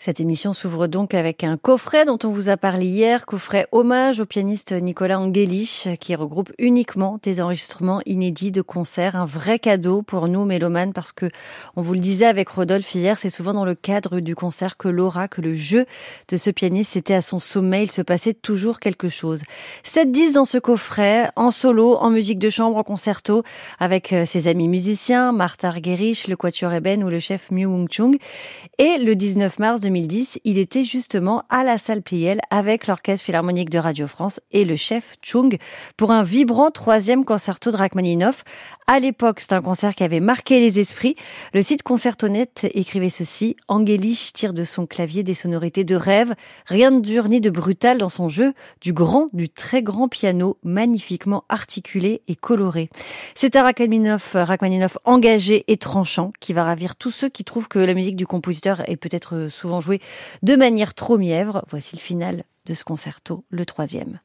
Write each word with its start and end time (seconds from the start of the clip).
Cette 0.00 0.20
émission 0.20 0.52
s'ouvre 0.52 0.86
donc 0.86 1.12
avec 1.12 1.42
un 1.42 1.56
coffret 1.56 2.04
dont 2.04 2.20
on 2.22 2.28
vous 2.28 2.50
a 2.50 2.56
parlé 2.56 2.86
hier, 2.86 3.26
coffret 3.26 3.66
hommage 3.72 4.20
au 4.20 4.26
pianiste 4.26 4.70
Nicolas 4.70 5.18
Angelich, 5.18 5.88
qui 5.98 6.14
regroupe 6.14 6.52
uniquement 6.56 7.18
des 7.24 7.40
enregistrements 7.40 8.00
inédits 8.06 8.52
de 8.52 8.62
concerts, 8.62 9.16
un 9.16 9.24
vrai 9.24 9.58
cadeau 9.58 10.02
pour 10.02 10.28
nous 10.28 10.44
mélomanes 10.44 10.92
parce 10.92 11.10
que 11.10 11.26
on 11.74 11.82
vous 11.82 11.94
le 11.94 11.98
disait 11.98 12.26
avec 12.26 12.48
Rodolphe 12.48 12.94
hier, 12.94 13.18
c'est 13.18 13.28
souvent 13.28 13.52
dans 13.52 13.64
le 13.64 13.74
cadre 13.74 14.20
du 14.20 14.36
concert 14.36 14.76
que 14.76 14.86
l'aura, 14.86 15.26
que 15.26 15.40
le 15.40 15.54
jeu 15.54 15.84
de 16.28 16.36
ce 16.36 16.50
pianiste 16.50 16.96
était 16.96 17.14
à 17.14 17.20
son 17.20 17.40
sommet, 17.40 17.82
il 17.82 17.90
se 17.90 18.02
passait 18.02 18.34
toujours 18.34 18.78
quelque 18.78 19.08
chose. 19.08 19.42
7 19.82 20.12
10 20.12 20.34
dans 20.34 20.44
ce 20.44 20.58
coffret, 20.58 21.28
en 21.34 21.50
solo, 21.50 21.96
en 21.96 22.10
musique 22.10 22.38
de 22.38 22.50
chambre, 22.50 22.76
en 22.76 22.84
concerto, 22.84 23.42
avec 23.80 24.12
euh, 24.12 24.24
ses 24.24 24.46
amis 24.46 24.68
musiciens, 24.68 25.32
Martha 25.32 25.66
Argerich, 25.66 26.28
le 26.28 26.36
Quatuor 26.36 26.72
Eben 26.72 27.02
ou 27.02 27.08
le 27.08 27.18
chef 27.18 27.50
Miu 27.50 27.66
Wung 27.66 27.88
Chung. 27.90 28.16
Et 28.78 28.98
le 28.98 29.16
19 29.16 29.58
mars 29.58 29.80
2010, 29.88 30.40
il 30.44 30.58
était 30.58 30.84
justement 30.84 31.44
à 31.48 31.64
la 31.64 31.78
salle 31.78 32.02
Pliel 32.02 32.40
avec 32.50 32.86
l'Orchestre 32.86 33.24
Philharmonique 33.24 33.70
de 33.70 33.78
Radio 33.78 34.06
France 34.06 34.38
et 34.52 34.66
le 34.66 34.76
chef 34.76 35.16
Chung 35.22 35.56
pour 35.96 36.10
un 36.10 36.22
vibrant 36.22 36.70
troisième 36.70 37.24
concerto 37.24 37.70
de 37.70 37.76
Rachmaninoff. 37.78 38.44
À 38.86 38.98
l'époque, 38.98 39.40
c'est 39.40 39.54
un 39.54 39.62
concert 39.62 39.94
qui 39.94 40.04
avait 40.04 40.20
marqué 40.20 40.60
les 40.60 40.78
esprits. 40.78 41.16
Le 41.54 41.62
site 41.62 41.82
Concertonet 41.82 42.50
écrivait 42.74 43.08
ceci. 43.08 43.56
Angelich 43.68 44.32
tire 44.34 44.52
de 44.52 44.64
son 44.64 44.86
clavier 44.86 45.22
des 45.22 45.34
sonorités 45.34 45.84
de 45.84 45.94
rêve. 45.94 46.34
Rien 46.66 46.90
de 46.90 47.00
dur 47.00 47.28
ni 47.28 47.40
de 47.40 47.48
brutal 47.48 47.96
dans 47.96 48.08
son 48.10 48.28
jeu. 48.28 48.52
Du 48.82 48.92
grand, 48.92 49.28
du 49.32 49.48
très 49.48 49.82
grand 49.82 50.08
piano, 50.08 50.58
magnifiquement 50.62 51.44
articulé 51.48 52.20
et 52.28 52.34
coloré. 52.34 52.90
C'est 53.34 53.56
un 53.56 53.62
Rachmaninoff, 53.62 54.32
Rachmaninoff 54.34 54.98
engagé 55.04 55.64
et 55.68 55.78
tranchant 55.78 56.32
qui 56.40 56.52
va 56.52 56.64
ravir 56.64 56.96
tous 56.96 57.10
ceux 57.10 57.28
qui 57.28 57.44
trouvent 57.44 57.68
que 57.68 57.78
la 57.78 57.94
musique 57.94 58.16
du 58.16 58.26
compositeur 58.26 58.88
est 58.88 58.96
peut-être 58.96 59.48
souvent 59.50 59.77
jouée 59.80 60.00
de 60.42 60.56
manière 60.56 60.94
trop 60.94 61.18
mièvre. 61.18 61.64
Voici 61.70 61.96
le 61.96 62.00
final 62.00 62.44
de 62.66 62.74
ce 62.74 62.84
concerto, 62.84 63.44
le 63.50 63.64
troisième. 63.64 64.18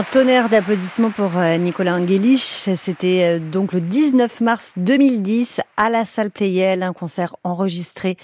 Un 0.00 0.02
tonnerre 0.02 0.48
d'applaudissements 0.48 1.10
pour 1.10 1.36
euh, 1.36 1.58
Nicolas 1.58 1.94
Angelich. 1.94 2.40
C'était 2.78 3.36
euh, 3.36 3.38
donc 3.38 3.74
le 3.74 3.82
19 3.82 4.40
mars 4.40 4.72
2010 4.78 5.60
à 5.76 5.90
la 5.90 6.06
salle 6.06 6.30
Playel, 6.30 6.82
un 6.82 6.94
concert 6.94 7.36
enregistré 7.44 8.16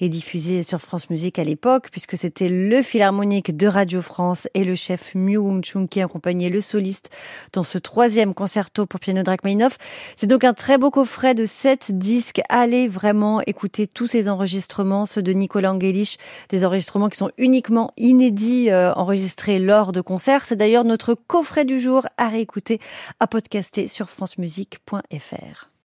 et 0.00 0.08
diffusé 0.08 0.62
sur 0.62 0.80
France 0.80 1.10
Musique 1.10 1.38
à 1.38 1.44
l'époque, 1.44 1.88
puisque 1.90 2.16
c'était 2.16 2.48
le 2.48 2.82
Philharmonique 2.82 3.56
de 3.56 3.66
Radio 3.66 4.02
France 4.02 4.48
et 4.54 4.64
le 4.64 4.74
chef 4.74 5.14
Miu 5.14 5.36
Wung 5.36 5.64
Chung 5.64 5.88
qui 5.88 6.00
accompagnait 6.00 6.48
le 6.48 6.60
soliste 6.60 7.10
dans 7.52 7.62
ce 7.62 7.78
troisième 7.78 8.34
concerto 8.34 8.86
pour 8.86 9.00
piano 9.00 9.22
Rachmaninoff. 9.24 9.76
C'est 10.16 10.26
donc 10.26 10.44
un 10.44 10.54
très 10.54 10.78
beau 10.78 10.90
coffret 10.90 11.34
de 11.34 11.44
sept 11.44 11.92
disques. 11.92 12.40
Allez 12.48 12.88
vraiment 12.88 13.40
écouter 13.46 13.86
tous 13.86 14.06
ces 14.06 14.28
enregistrements, 14.28 15.06
ceux 15.06 15.22
de 15.22 15.32
Nicolas 15.32 15.72
Angelich, 15.72 16.18
des 16.48 16.64
enregistrements 16.64 17.08
qui 17.08 17.18
sont 17.18 17.30
uniquement 17.38 17.92
inédits, 17.96 18.70
euh, 18.70 18.92
enregistrés 18.94 19.58
lors 19.58 19.92
de 19.92 20.00
concerts. 20.00 20.44
C'est 20.44 20.56
d'ailleurs 20.56 20.84
notre 20.84 21.14
coffret 21.14 21.64
du 21.64 21.78
jour 21.78 22.06
à 22.16 22.28
réécouter, 22.28 22.80
à 23.20 23.26
podcaster 23.26 23.88
sur 23.88 24.10
francemusique.fr. 24.10 25.69